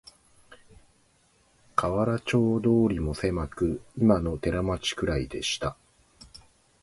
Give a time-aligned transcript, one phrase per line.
[1.75, 2.69] 河原町通
[3.01, 5.77] もせまく、いまの寺町くらいでした